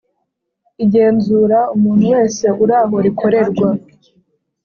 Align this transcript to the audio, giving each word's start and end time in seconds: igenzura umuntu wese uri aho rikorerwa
igenzura 0.83 1.59
umuntu 1.75 2.03
wese 2.13 2.45
uri 2.63 2.73
aho 2.81 2.95
rikorerwa 3.05 3.67